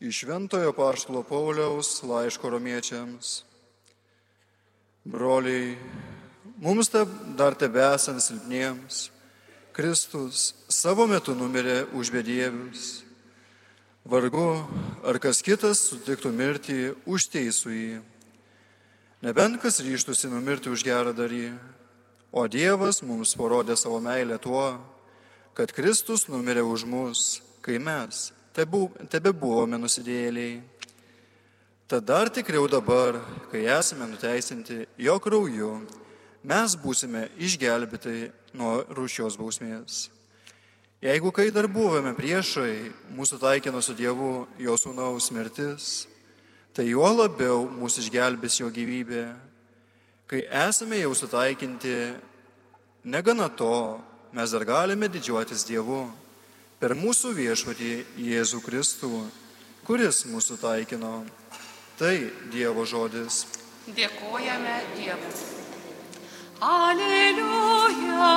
Iš 0.00 0.18
Šventojo 0.18 0.70
Paštalo 0.72 1.24
Pauliaus 1.26 2.02
laiško 2.02 2.50
romiečiams. 2.54 3.42
Broliai, 5.04 5.74
mums 6.62 6.90
dar 7.34 7.56
tebesant 7.58 8.22
silpniems, 8.22 9.08
Kristus 9.74 10.54
savo 10.70 11.08
metu 11.10 11.34
numirė 11.34 11.88
už 11.98 12.12
bedievius. 12.14 13.02
Vargu, 14.06 14.62
ar 15.02 15.18
kas 15.18 15.42
kitas 15.42 15.82
sutiktų 15.90 16.30
mirti 16.30 16.78
už 17.02 17.26
teisų 17.34 17.74
jį. 17.74 17.98
Nebent 19.26 19.58
kas 19.58 19.82
ryštųsi 19.82 20.30
numirti 20.30 20.70
už 20.70 20.86
gerą 20.86 21.10
darį. 21.10 21.56
O 22.30 22.46
Dievas 22.46 23.02
mums 23.02 23.34
parodė 23.34 23.74
savo 23.74 23.98
meilę 23.98 24.38
tuo, 24.38 24.78
kad 25.58 25.74
Kristus 25.74 26.28
numirė 26.30 26.62
už 26.62 26.86
mus, 26.86 27.40
kai 27.66 27.82
mes 27.82 28.28
tebe 28.58 29.32
buvome 29.32 29.78
nusidėliai. 29.78 30.58
Tad 31.88 32.04
dar 32.04 32.28
tikriau 32.28 32.66
dabar, 32.68 33.16
kai 33.48 33.62
esame 33.64 34.04
nuteisinti 34.10 34.82
jo 35.00 35.14
krauju, 35.22 35.70
mes 36.44 36.74
būsime 36.76 37.28
išgelbėti 37.40 38.28
nuo 38.58 38.82
rūšios 38.92 39.38
bausmės. 39.40 40.10
Jeigu 41.00 41.30
kai 41.32 41.48
dar 41.54 41.68
buvome 41.70 42.10
priešai, 42.18 42.90
mūsų 43.14 43.38
taikino 43.38 43.80
su 43.80 43.94
Dievu 43.94 44.48
jo 44.58 44.76
sūnaus 44.76 45.30
mirtis, 45.30 46.08
tai 46.74 46.90
juo 46.90 47.08
labiau 47.14 47.68
mūsų 47.70 48.04
išgelbės 48.04 48.60
jo 48.60 48.68
gyvybė. 48.74 49.24
Kai 50.28 50.44
esame 50.66 50.98
jau 50.98 51.14
sutaikinti, 51.16 51.94
negana 53.06 53.46
to, 53.48 54.00
mes 54.34 54.50
dar 54.52 54.66
galime 54.66 55.08
didžiuotis 55.08 55.64
Dievu 55.64 56.08
per 56.78 56.94
mūsų 56.98 57.34
viešpatį 57.34 57.92
Jėzų 58.22 58.60
Kristų, 58.64 59.10
kuris 59.86 60.24
mūsų 60.30 60.58
taikino. 60.62 61.24
Tai 61.98 62.14
Dievo 62.52 62.84
žodis. 62.86 63.42
Dėkojame 63.90 64.76
Dievui. 64.94 65.32
Aleliuja. 66.62 68.34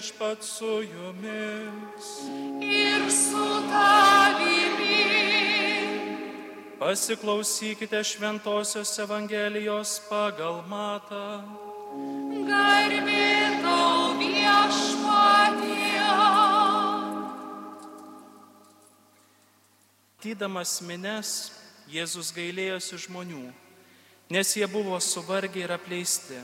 Viešpat 0.00 0.42
su 0.42 0.82
jumis. 0.82 2.06
Ir 2.60 3.10
su 3.10 3.62
tavimi. 3.70 5.00
Pasiklausykite 6.78 8.04
Šventojios 8.04 8.98
Evangelijos 8.98 10.00
pagal 10.08 10.64
matą. 10.68 11.44
Garbė 12.48 13.60
tau 13.62 14.16
viešpatie. 14.16 15.90
Tydamas 20.20 20.80
mines, 20.80 21.52
Jėzus 21.88 22.32
gailėjosi 22.32 22.96
žmonių, 23.04 23.52
nes 24.30 24.56
jie 24.56 24.66
buvo 24.66 25.00
suvargę 25.00 25.60
ir 25.64 25.72
apleisti, 25.72 26.40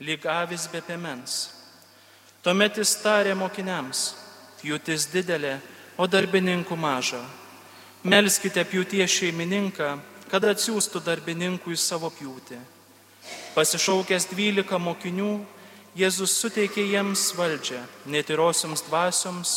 lyg 0.00 0.24
avis 0.28 0.68
be 0.72 0.80
piemens. 0.80 1.57
Tuomet 2.38 2.76
jis 2.78 2.92
tarė 3.02 3.32
mokiniams, 3.34 4.12
pjūtis 4.60 5.08
didelė, 5.10 5.56
o 5.98 6.06
darbininkų 6.06 6.76
maža. 6.78 7.18
Melskite 8.06 8.62
pjūties 8.62 9.10
šeimininką, 9.10 9.88
kad 10.30 10.46
atsiųstų 10.46 11.02
darbininkų 11.02 11.74
į 11.74 11.78
savo 11.82 12.12
pjūtį. 12.14 12.60
Pasišaukęs 13.56 14.28
dvylika 14.30 14.78
mokinių, 14.78 15.32
Jėzus 15.98 16.36
suteikė 16.38 16.84
jiems 16.92 17.32
valdžią, 17.34 17.80
netyrosioms 18.06 18.84
dvasioms, 18.86 19.54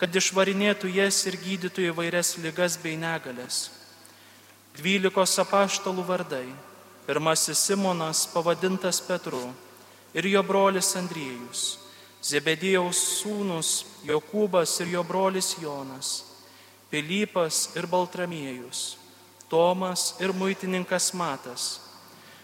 kad 0.00 0.10
išvarinėtų 0.10 0.90
jas 0.90 1.20
ir 1.30 1.36
gydytų 1.38 1.92
įvairias 1.92 2.34
lygas 2.42 2.74
bei 2.82 2.96
negalės. 2.98 3.68
Dvylikos 4.80 5.38
apaštalų 5.44 6.02
vardai. 6.10 6.48
Pirmasis 7.06 7.62
Simonas, 7.68 8.26
pavadintas 8.26 8.98
Petru, 8.98 9.44
ir 10.10 10.26
jo 10.26 10.42
brolis 10.42 10.96
Andriejus 10.98 11.85
Zebedėjaus 12.26 12.98
sūnus 13.20 13.68
Jokūbas 14.02 14.72
ir 14.82 14.88
jo 14.96 15.02
brolis 15.06 15.52
Jonas, 15.62 16.24
Pilypas 16.90 17.76
ir 17.78 17.86
Baltramiejus, 17.86 18.96
Tomas 19.46 20.16
ir 20.18 20.32
muitininkas 20.34 21.12
Matas, 21.14 21.66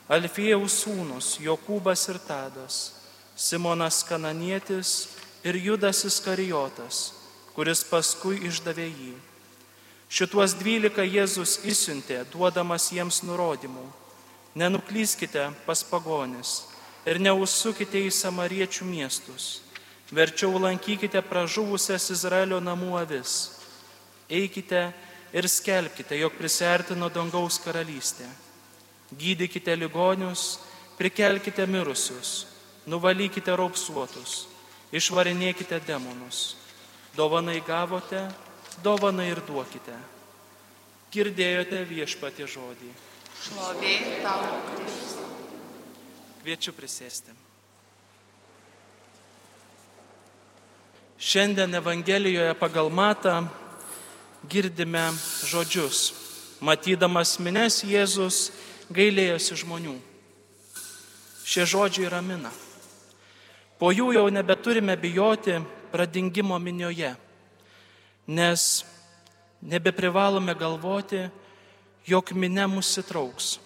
Alfėjaus 0.06 0.76
sūnus 0.84 1.32
Jokūbas 1.42 2.04
ir 2.12 2.20
Tadas, 2.22 2.76
Simonas 3.34 4.04
Kananietis 4.06 4.92
ir 5.42 5.58
Judas 5.58 6.04
Iskarijotas, 6.06 7.00
kuris 7.56 7.82
paskui 7.88 8.38
išdavė 8.52 8.86
jį. 8.86 9.16
Šituos 10.12 10.54
dvylika 10.60 11.02
Jėzus 11.02 11.56
įsiuntė, 11.66 12.20
duodamas 12.30 12.92
jiems 12.94 13.24
nurodymų. 13.26 13.88
Nenuklyskite 14.54 15.48
pas 15.66 15.82
pagonis 15.90 16.54
ir 17.08 17.18
neužsukite 17.18 18.06
į 18.06 18.14
samariečių 18.14 18.86
miestus 18.86 19.50
Verčiau 20.12 20.58
lankykite 20.60 21.22
pražuvusias 21.24 22.10
Izraelio 22.12 22.58
namų 22.60 22.98
avis. 23.00 23.36
Eikite 24.28 24.90
ir 25.32 25.48
skelbkite, 25.48 26.18
jog 26.20 26.34
prisertino 26.36 27.08
dangaus 27.08 27.56
karalystė. 27.64 28.26
Gydykite 29.16 29.72
ligonius, 29.76 30.58
prikelkite 30.98 31.64
mirusius, 31.68 32.46
nuvalykite 32.88 33.56
raupsuotus, 33.56 34.46
išvarinėkite 34.92 35.80
demonus. 35.86 36.56
Dovanai 37.16 37.60
gavote, 37.64 38.26
dovanai 38.84 39.30
ir 39.32 39.40
duokite. 39.48 39.96
Girdėjote 41.12 41.82
viešpatį 41.88 42.48
žodį. 42.48 42.92
Šlovė 43.42 43.96
tau, 44.24 44.44
Kristus. 44.72 45.16
Kviečiu 46.42 46.76
prisėsti. 46.76 47.41
Šiandien 51.22 51.74
Evangelijoje 51.74 52.54
pagal 52.58 52.88
matą 52.90 53.44
girdime 54.50 55.04
žodžius. 55.46 56.10
Matydamas 56.58 57.36
mines 57.38 57.76
Jėzus 57.86 58.50
gailėjosi 58.90 59.60
žmonių. 59.62 59.94
Šie 61.46 61.62
žodžiai 61.62 62.10
ramina. 62.10 62.50
Po 63.78 63.94
jų 63.94 64.10
jau 64.18 64.26
nebeturime 64.34 64.98
bijoti 64.98 65.60
pradingimo 65.94 66.58
minioje, 66.58 67.14
nes 68.26 68.82
nebeprivalome 69.62 70.58
galvoti, 70.58 71.28
jog 72.02 72.34
minė 72.34 72.66
mus 72.66 72.96
įtrauks. 72.98 73.60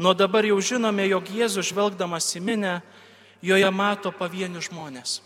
Nuo 0.00 0.16
dabar 0.16 0.48
jau 0.48 0.56
žinome, 0.64 1.04
jog 1.12 1.28
Jėzus 1.28 1.74
žvelgdamas 1.74 2.32
į 2.40 2.40
minę, 2.40 2.78
joje 3.44 3.68
mato 3.68 4.16
pavienių 4.16 4.64
žmonės. 4.64 5.20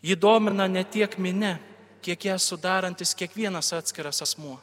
Jį 0.00 0.16
domina 0.16 0.66
ne 0.68 0.82
tiek 0.84 1.12
minė, 1.20 1.58
kiek 2.00 2.24
ją 2.30 2.36
sudarantis 2.40 3.12
kiekvienas 3.14 3.72
atskiras 3.76 4.22
asmuo. 4.24 4.56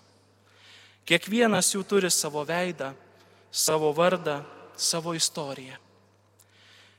Kiekvienas 1.08 1.70
jų 1.76 1.84
turi 1.88 2.10
savo 2.12 2.42
veidą, 2.44 2.92
savo 3.52 3.94
vardą, 3.96 4.42
savo 4.76 5.14
istoriją. 5.16 5.78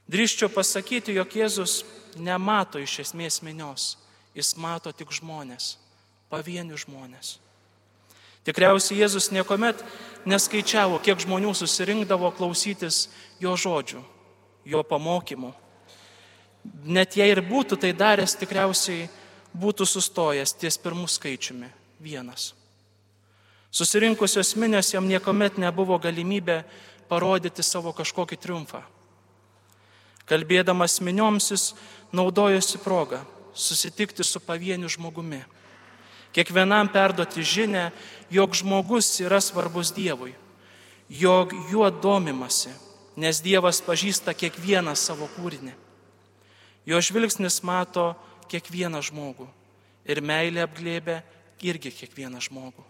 Drįščiau 0.09 0.49
pasakyti, 0.49 1.13
jog 1.19 1.35
Jėzus 1.37 1.83
nemato 2.17 2.81
iš 2.81 3.03
esmės 3.05 3.43
minios, 3.45 3.99
jis 4.33 4.55
mato 4.57 4.93
tik 4.97 5.13
žmonės, 5.13 5.77
pavienių 6.33 6.79
žmonės. 6.81 7.37
Tikriausiai 8.49 9.03
Jėzus 9.03 9.29
niekuomet 9.35 9.83
neskaičiavo, 10.25 11.03
kiek 11.05 11.21
žmonių 11.21 11.53
susirinkdavo 11.59 12.31
klausytis 12.39 13.09
jo 13.43 13.53
žodžių, 13.53 14.01
jo 14.65 14.81
pamokymų. 14.89 15.53
Net 16.85 17.17
jei 17.17 17.31
ir 17.31 17.43
būtų 17.45 17.79
tai 17.81 17.93
daręs, 17.93 18.37
tikriausiai 18.39 19.09
būtų 19.57 19.87
sustojęs 19.87 20.55
ties 20.59 20.79
pirmų 20.79 21.09
skaičiumi- 21.09 21.71
vienas. 22.01 22.55
Susirinkusios 23.71 24.57
minios 24.57 24.93
jam 24.93 25.09
niekuomet 25.09 25.59
nebuvo 25.59 25.99
galimybė 25.99 26.65
parodyti 27.09 27.63
savo 27.63 27.93
kažkokį 27.93 28.37
triumfą. 28.37 28.83
Kalbėdamas 30.27 31.01
minioms 31.01 31.51
jis 31.51 31.75
naudojosi 32.13 32.79
progą 32.79 33.25
susitikti 33.55 34.25
su 34.25 34.41
pavieniu 34.41 34.89
žmogumi. 34.89 35.45
Kiekvienam 36.33 36.89
perduoti 36.93 37.43
žinę, 37.43 37.91
jog 38.31 38.55
žmogus 38.55 39.21
yra 39.21 39.41
svarbus 39.41 39.93
Dievui, 39.93 40.35
jog 41.09 41.53
juo 41.71 41.91
domimasi, 41.91 42.71
nes 43.17 43.41
Dievas 43.41 43.81
pažįsta 43.83 44.35
kiekvieną 44.37 44.95
savo 44.97 45.29
kūrinį. 45.37 45.73
Jo 46.87 47.01
žvilgsnis 47.03 47.63
mato 47.67 48.13
kiekvieną 48.49 49.01
žmogų 49.05 49.49
ir 50.09 50.23
meilė 50.25 50.65
apglėbė 50.65 51.21
irgi 51.67 51.93
kiekvieną 51.93 52.41
žmogų. 52.43 52.85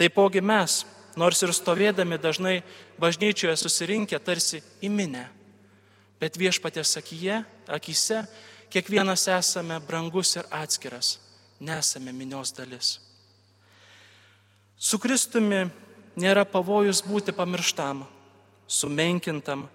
Taipogi 0.00 0.40
mes, 0.40 0.84
nors 1.18 1.42
ir 1.44 1.52
stovėdami 1.54 2.18
dažnai 2.18 2.60
bažnyčioje 3.00 3.56
susirinkę 3.60 4.18
tarsi 4.22 4.62
įminę, 4.82 5.26
bet 6.20 6.38
viešpatės 6.40 6.96
akyje, 7.00 7.42
akise 7.68 8.24
kiekvienas 8.72 9.26
esame 9.28 9.78
brangus 9.84 10.36
ir 10.38 10.48
atskiras, 10.54 11.18
nesame 11.60 12.14
minios 12.16 12.54
dalis. 12.56 12.98
Su 14.80 14.98
Kristumi 14.98 15.66
nėra 16.16 16.46
pavojus 16.48 17.02
būti 17.04 17.34
pamirštam, 17.36 18.06
sumenkintam. 18.66 19.66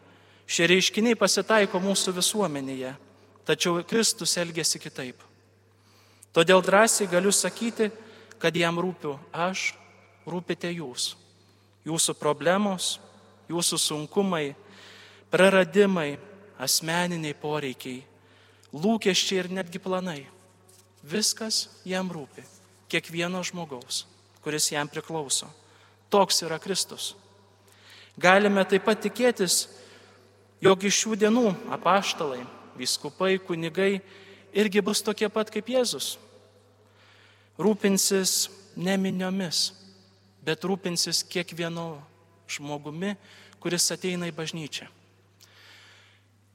Šie 0.45 0.67
reiškiniai 0.69 1.17
pasitaiko 1.17 1.79
mūsų 1.81 2.13
visuomenėje, 2.19 2.91
tačiau 3.45 3.81
Kristus 3.87 4.37
elgesi 4.37 4.81
kitaip. 4.81 5.17
Todėl 6.35 6.61
drąsiai 6.61 7.09
galiu 7.09 7.31
sakyti, 7.33 7.89
kad 8.37 8.55
jam 8.55 8.77
rūpiu 8.81 9.15
aš, 9.33 9.71
rūpite 10.27 10.69
jūs. 10.69 11.15
Jūsų 11.85 12.15
problemos, 12.19 12.97
jūsų 13.49 13.79
sunkumai, 13.79 14.55
praradimai, 15.33 16.17
asmeniniai 16.61 17.35
poreikiai, 17.37 18.03
lūkesčiai 18.73 19.43
ir 19.43 19.51
netgi 19.59 19.81
planai. 19.81 20.25
Viskas 21.05 21.67
jam 21.85 22.09
rūpi. 22.09 22.43
Kiekvieno 22.89 23.41
žmogaus, 23.45 24.05
kuris 24.45 24.69
jam 24.71 24.89
priklauso. 24.89 25.49
Toks 26.09 26.43
yra 26.45 26.59
Kristus. 26.61 27.13
Galime 28.17 28.63
taip 28.69 28.85
pat 28.85 29.01
tikėtis, 29.03 29.65
jog 30.65 30.85
iš 30.87 30.97
šių 31.03 31.17
dienų 31.21 31.49
apaštalai, 31.75 32.41
viskupai, 32.79 33.35
kunigai 33.37 33.99
irgi 34.55 34.81
bus 34.81 35.03
tokie 35.05 35.29
pat 35.29 35.51
kaip 35.53 35.69
Jėzus. 35.69 36.15
Rūpinsis 37.61 38.49
ne 38.75 38.95
miniomis, 38.99 39.69
bet 40.43 40.65
rūpinsis 40.65 41.21
kiekvienu 41.29 41.93
žmogumi, 42.49 43.13
kuris 43.61 43.87
ateina 43.93 44.27
į 44.29 44.35
bažnyčią. 44.35 44.89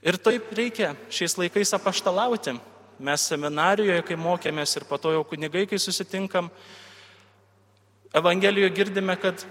Ir 0.00 0.16
taip 0.16 0.50
reikia 0.56 0.94
šiais 1.12 1.36
laikais 1.38 1.74
apaštalauti. 1.76 2.56
Mes 3.00 3.22
seminarijoje, 3.30 4.02
kai 4.04 4.16
mokėmės 4.20 4.74
ir 4.76 4.84
po 4.88 4.98
to 5.00 5.12
jau 5.14 5.24
kunigai, 5.24 5.66
kai 5.70 5.78
susitinkam, 5.80 6.50
Evangelijoje 8.10 8.72
girdime, 8.74 9.14
kad 9.22 9.44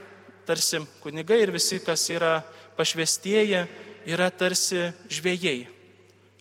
tarsi 0.44 0.82
kunigai 1.00 1.38
ir 1.46 1.54
visi, 1.56 1.78
kas 1.80 2.02
yra 2.12 2.42
pašvestieji, 2.76 3.62
yra 4.10 4.30
tarsi 4.34 4.90
žvėjai. 5.12 5.68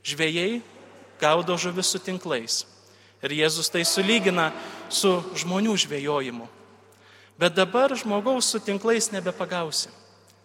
Žvėjai 0.06 0.61
gaudo 1.20 1.56
žuvis 1.61 1.91
su 1.93 2.00
tinklais. 2.00 2.62
Ir 3.23 3.35
Jėzus 3.35 3.70
tai 3.73 3.82
sulygina 3.85 4.53
su 4.88 5.11
žmonių 5.37 5.75
žvėjojimu. 5.82 6.47
Bet 7.38 7.55
dabar 7.55 7.94
žmogaus 7.99 8.50
su 8.50 8.61
tinklais 8.62 9.11
nebepagausi. 9.15 9.91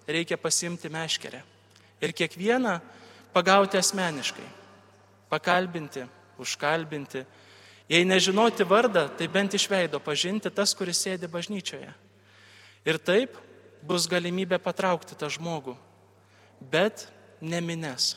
Reikia 0.10 0.38
pasimti 0.38 0.90
meškerę. 0.92 1.42
Ir 2.02 2.12
kiekvieną 2.14 2.80
pagauti 3.34 3.80
asmeniškai. 3.80 4.46
Pakalbinti, 5.30 6.04
užkalbinti. 6.38 7.24
Jei 7.90 8.06
nežinoti 8.06 8.66
vardą, 8.66 9.08
tai 9.18 9.28
bent 9.28 9.54
iš 9.54 9.68
veido 9.70 10.00
pažinti 10.02 10.52
tas, 10.54 10.74
kuris 10.76 11.02
sėdi 11.02 11.30
bažnyčioje. 11.30 11.90
Ir 12.84 13.00
taip 13.00 13.38
bus 13.84 14.08
galimybė 14.10 14.60
patraukti 14.60 15.16
tą 15.16 15.30
žmogų. 15.32 15.76
Bet 16.72 17.08
ne 17.42 17.60
mines. 17.62 18.14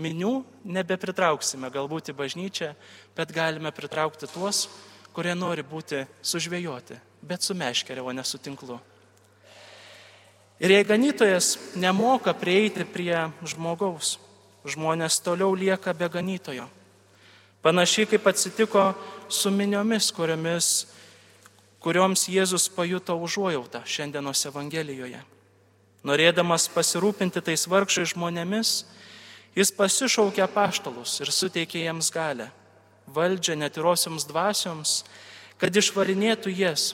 Minių 0.00 0.42
nebepritrauksime 0.64 1.68
galbūt 1.70 2.10
į 2.12 2.16
bažnyčią, 2.16 2.70
bet 3.16 3.34
galime 3.34 3.70
pritraukti 3.74 4.28
tuos, 4.30 4.66
kurie 5.12 5.34
nori 5.36 5.62
būti 5.62 6.06
sužvėjoti, 6.24 6.96
bet 7.22 7.44
su 7.44 7.54
meškerė, 7.54 8.00
o 8.00 8.12
ne 8.12 8.24
su 8.24 8.40
tinklu. 8.40 8.78
Ir 10.62 10.70
jei 10.70 10.86
ganytojas 10.86 11.56
nemoka 11.74 12.32
prieiti 12.38 12.86
prie 12.86 13.18
žmogaus, 13.50 14.16
žmonės 14.64 15.18
toliau 15.24 15.52
lieka 15.58 15.92
be 15.92 16.08
ganytojo. 16.08 16.68
Panašiai 17.62 18.08
kaip 18.10 18.26
atsitiko 18.30 18.92
su 19.30 19.50
miniomis, 19.54 20.08
kuriomis, 20.14 20.70
kurioms 21.82 22.28
Jėzus 22.30 22.68
pajuto 22.70 23.18
užuojautą 23.18 23.82
šiandienos 23.86 24.46
Evangelijoje. 24.50 25.20
Norėdamas 26.02 26.66
pasirūpinti 26.74 27.42
tais 27.44 27.66
vargšai 27.70 28.08
žmonėmis, 28.10 28.84
jis 29.54 29.70
pasišaukė 29.76 30.48
paštalus 30.50 31.20
ir 31.22 31.30
suteikė 31.30 31.84
jiems 31.84 32.10
galę, 32.14 32.50
valdžią 33.06 33.56
netirosioms 33.60 34.26
dvasioms, 34.26 35.02
kad 35.58 35.70
išvarinėtų 35.70 36.54
jas 36.58 36.92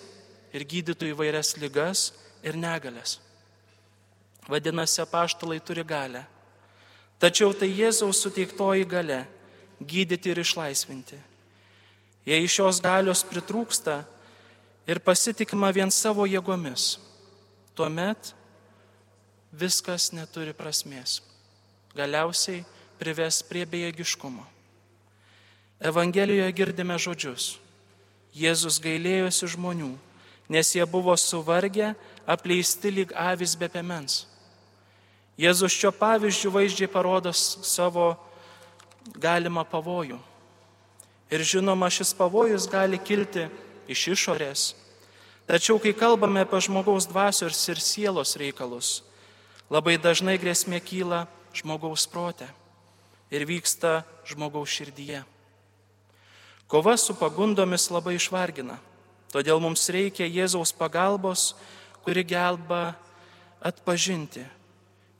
ir 0.52 0.64
gydytų 0.69 1.14
įvairias 1.14 1.56
ligas 1.56 2.10
ir 2.44 2.58
negalės. 2.58 3.19
Vadinasi, 4.49 5.05
paštalai 5.08 5.60
turi 5.60 5.84
galę 5.84 6.26
Tačiau 7.19 7.50
tai 7.50 7.66
Jėzaus 7.75 8.20
suteiktoji 8.22 8.87
gale- 8.87 9.26
gydyti 9.90 10.31
ir 10.31 10.38
išlaisvinti. 10.38 11.19
Jei 12.25 12.44
iš 12.44 12.55
šios 12.55 12.81
galios 12.81 13.25
pritrūksta 13.25 14.05
ir 14.87 15.00
pasitikima 15.00 15.72
vien 15.75 15.90
savo 15.90 16.26
jėgomis, 16.26 16.99
tuomet 17.75 18.34
viskas 19.53 20.11
neturi 20.12 20.53
prasmės. 20.56 21.21
Galiausiai 21.97 22.65
prives 22.99 23.41
prie 23.43 23.65
bejėgiškumo. 23.67 24.45
Evangelijoje 25.79 26.53
girdime 26.53 26.99
žodžius. 26.99 27.56
Jėzus 28.34 28.79
gailėjosi 28.82 29.49
žmonių, 29.55 29.93
nes 30.51 30.72
jie 30.75 30.84
buvo 30.87 31.15
suvargę, 31.17 31.94
apleisti 32.27 32.91
lyg 32.93 33.15
avis 33.17 33.55
be 33.56 33.69
pemens. 33.72 34.27
Jėzus 35.39 35.72
šio 35.72 35.93
pavyzdžių 35.94 36.51
vaizdžiai 36.51 36.91
parodo 36.91 37.32
savo 37.32 38.11
galimą 39.15 39.63
pavojų. 39.70 40.19
Ir 41.31 41.44
žinoma, 41.44 41.91
šis 41.93 42.11
pavojus 42.17 42.67
gali 42.70 42.99
kilti 42.99 43.46
iš 43.89 44.06
išorės. 44.17 44.63
Tačiau, 45.49 45.79
kai 45.81 45.94
kalbame 45.96 46.43
apie 46.44 46.61
žmogaus 46.65 47.06
dvasios 47.08 47.61
ir 47.70 47.81
sielos 47.81 48.34
reikalus, 48.37 48.99
labai 49.70 49.98
dažnai 50.01 50.39
grėsmė 50.41 50.81
kyla 50.84 51.27
žmogaus 51.56 52.06
protė 52.08 52.48
ir 53.31 53.44
vyksta 53.48 54.03
žmogaus 54.29 54.72
širdyje. 54.72 55.22
Kova 56.69 56.96
su 57.01 57.15
pagundomis 57.17 57.89
labai 57.93 58.17
išvargina, 58.19 58.77
todėl 59.32 59.60
mums 59.60 59.87
reikia 59.89 60.29
Jėzaus 60.29 60.72
pagalbos, 60.77 61.55
kuri 62.05 62.25
gelba 62.25 62.93
atpažinti 63.65 64.44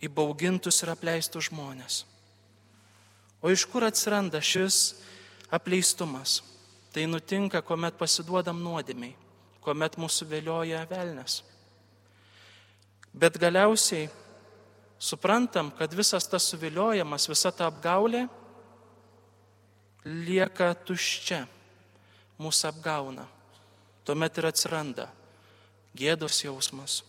įbaugintus 0.05 0.83
ir 0.85 0.93
apleistus 0.93 1.49
žmonės. 1.49 2.05
O 3.40 3.52
iš 3.52 3.64
kur 3.71 3.87
atsiranda 3.87 4.40
šis 4.43 4.99
apleistumas? 5.52 6.43
Tai 6.93 7.05
nutinka, 7.07 7.61
kuomet 7.62 7.99
pasiduodam 8.00 8.59
nuodėmiai, 8.64 9.12
kuomet 9.62 9.99
mūsų 10.00 10.26
vėlioja 10.31 10.81
velnės. 10.90 11.43
Bet 13.12 13.37
galiausiai 13.40 14.09
suprantam, 14.99 15.71
kad 15.71 15.95
visas 15.95 16.26
tas 16.28 16.47
suviliojimas, 16.50 17.28
visa 17.31 17.52
ta 17.55 17.69
apgaulė 17.71 18.26
lieka 20.05 20.73
tuščia, 20.87 21.45
mūsų 22.38 22.71
apgauna. 22.73 23.26
Tuomet 24.07 24.38
ir 24.40 24.49
atsiranda 24.49 25.09
gėdos 25.99 26.40
jausmas, 26.45 27.02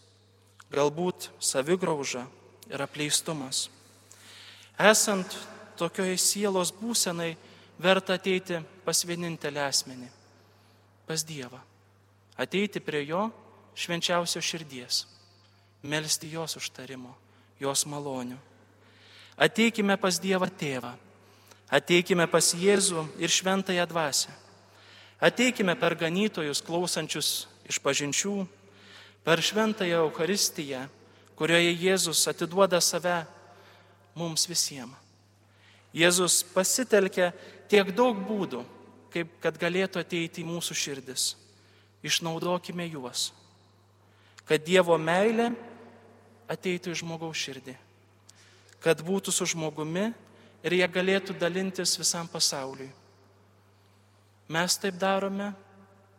galbūt 0.74 1.30
savigrauža, 1.40 2.26
ir 2.70 2.82
apleistumas. 2.82 3.68
Esant 4.80 5.36
tokioje 5.80 6.18
sielos 6.22 6.72
būsenai, 6.76 7.34
verta 7.82 8.16
ateiti 8.20 8.60
pas 8.86 9.04
vienintelį 9.06 9.62
asmenį- 9.66 10.10
pas 11.08 11.24
Dievą. 11.24 11.60
Ateiti 12.38 12.80
prie 12.80 13.06
Jo 13.06 13.32
švenčiausio 13.76 14.42
širdies, 14.42 15.06
melstį 15.84 16.32
jos 16.32 16.56
užtarimo, 16.56 17.16
jos 17.60 17.86
malonių. 17.86 18.38
Ateikime 19.40 19.96
pas 20.00 20.20
Dievą 20.20 20.50
tėvą, 20.52 20.96
Ateikime 21.70 22.26
pas 22.26 22.48
Jėzų 22.58 23.04
ir 23.22 23.30
šventąją 23.30 23.86
dvasę. 23.92 24.32
Ateikime 25.22 25.76
per 25.78 25.94
ganytojus 25.94 26.64
klausančius 26.66 27.46
iš 27.70 27.78
pažinčių, 27.84 28.48
per 29.22 29.42
šventąją 29.46 30.00
Eucharistiją, 30.08 30.88
kurioje 31.38 31.76
Jėzus 31.78 32.26
atiduoda 32.32 32.82
save 32.82 33.22
mums 34.18 34.48
visiems. 34.50 34.98
Jėzus 35.94 36.42
pasitelkia 36.54 37.32
tiek 37.70 37.94
daug 37.94 38.18
būdų, 38.18 38.64
kaip 39.14 39.30
kad 39.42 39.58
galėtų 39.58 40.02
ateiti 40.02 40.42
į 40.42 40.50
mūsų 40.50 40.76
širdis. 40.78 41.32
Išnaudokime 42.06 42.86
juos, 42.90 43.30
kad 44.46 44.62
Dievo 44.66 44.98
meilė 44.98 45.52
ateitų 46.50 46.94
į 46.94 47.00
žmogaus 47.04 47.40
širdį, 47.40 47.76
kad 48.84 49.02
būtų 49.06 49.34
su 49.34 49.48
žmogumi 49.54 50.10
ir 50.66 50.76
jie 50.80 50.88
galėtų 50.90 51.36
dalintis 51.40 51.96
visam 52.00 52.28
pasauliui. 52.28 52.90
Mes 54.50 54.78
taip 54.82 54.98
darome, 54.98 55.52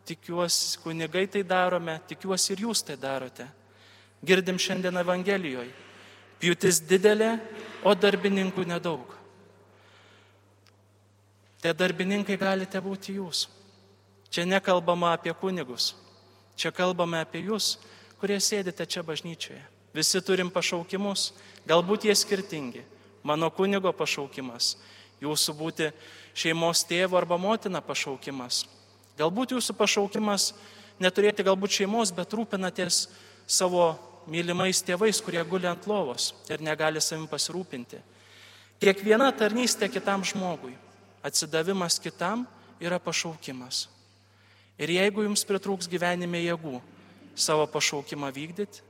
tikiuosi, 0.07 0.79
kunigai 0.79 1.25
tai 1.27 1.43
darome, 1.43 1.97
tikiuosi 2.07 2.53
ir 2.53 2.63
jūs 2.67 2.83
tai 2.87 2.95
darote. 2.95 3.47
Girdim 4.23 4.59
šiandien 4.61 5.01
Evangelijoje. 5.01 5.73
Pjūtis 6.41 6.79
didelė, 6.89 7.35
o 7.85 7.93
darbininkų 7.93 8.63
nedaug. 8.65 9.17
Tie 11.61 11.73
darbininkai 11.77 12.37
galite 12.41 12.79
būti 12.81 13.19
jūs. 13.19 13.45
Čia 14.33 14.47
nekalbama 14.47 15.11
apie 15.13 15.33
kunigus. 15.37 15.91
Čia 16.57 16.71
kalbame 16.73 17.19
apie 17.21 17.43
jūs, 17.45 17.75
kurie 18.17 18.39
sėdite 18.41 18.87
čia 18.89 19.03
bažnyčioje. 19.05 19.61
Visi 19.93 20.21
turim 20.23 20.49
pašaukimus, 20.51 21.31
galbūt 21.67 22.07
jie 22.07 22.15
skirtingi. 22.15 22.83
Mano 23.23 23.51
kunigo 23.53 23.91
pašaukimas, 23.93 24.75
jūsų 25.21 25.55
būti 25.57 25.89
šeimos 26.33 26.85
tėvo 26.89 27.19
arba 27.19 27.37
motina 27.37 27.81
pašaukimas. 27.85 28.63
Galbūt 29.19 29.53
jūsų 29.53 29.75
pašaukimas 29.77 30.53
neturėti 31.01 31.45
galbūt 31.45 31.81
šeimos, 31.81 32.13
bet 32.15 32.33
rūpinatės 32.33 33.03
savo 33.45 33.91
mylimais 34.31 34.81
tėvais, 34.85 35.19
kurie 35.21 35.43
guli 35.45 35.67
ant 35.69 35.85
lovos 35.89 36.31
ir 36.49 36.63
negali 36.63 37.01
savim 37.01 37.27
pasirūpinti. 37.29 37.99
Kiekviena 38.81 39.29
tarnystė 39.37 39.91
kitam 39.91 40.23
žmogui, 40.25 40.73
atsidavimas 41.21 41.99
kitam 42.01 42.47
yra 42.81 42.97
pašaukimas. 42.97 43.85
Ir 44.81 44.95
jeigu 44.95 45.27
jums 45.27 45.43
pritrūks 45.45 45.89
gyvenime 45.91 46.41
jėgų 46.41 46.79
savo 47.37 47.67
pašaukimą 47.69 48.31
vykdyti, 48.33 48.81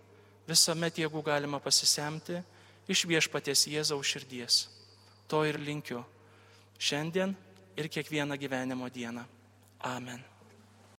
visuomet 0.52 1.00
jėgų 1.04 1.24
galima 1.26 1.60
pasisemti 1.64 2.42
iš 2.92 3.06
viešpaties 3.10 3.68
Jėzaus 3.72 4.08
širdies. 4.08 4.66
To 5.32 5.46
ir 5.48 5.60
linkiu 5.64 6.04
šiandien 6.82 7.36
ir 7.78 7.88
kiekvieną 7.88 8.38
gyvenimo 8.38 8.90
dieną. 8.92 9.24
Amen. 9.80 10.31